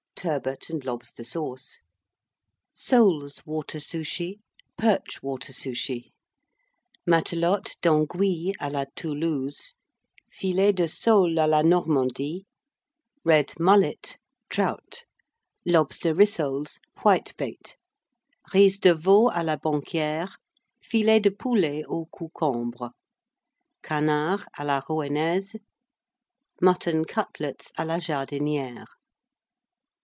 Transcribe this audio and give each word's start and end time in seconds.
Turbot 0.15 0.69
and 0.69 0.85
Lobster 0.85 1.23
Sauce. 1.23 1.79
Soles 2.75 3.43
Water 3.43 3.79
Souchy. 3.79 4.37
Perch 4.77 5.23
Water 5.23 5.51
Souchy. 5.51 6.11
Matelote 7.09 7.71
d'Anguilles 7.81 8.53
à 8.61 8.71
la 8.71 8.85
Toulouse. 8.95 9.73
Filets 10.31 10.73
de 10.73 10.85
Soles 10.85 11.39
à 11.39 11.47
la 11.49 11.63
Normandie. 11.63 12.45
Red 13.25 13.55
Mullet. 13.59 14.17
Trout. 14.51 15.05
Lobster 15.65 16.13
Rissoles. 16.13 16.77
Whitebait. 17.03 17.73
Riz 18.53 18.79
de 18.79 18.93
Veau 18.93 19.29
à 19.31 19.41
la 19.43 19.57
Banquière. 19.57 20.35
Filets 20.83 21.19
de 21.19 21.31
Poulets 21.31 21.83
aux 21.87 22.05
Coucombres. 22.05 22.91
Canards 23.81 24.45
à 24.53 24.63
la 24.65 24.81
Rouennaise. 24.81 25.55
Mutton 26.61 27.05
Cutlets 27.05 27.71
à 27.75 27.85
la 27.85 27.97
Jardinière. 27.99 28.99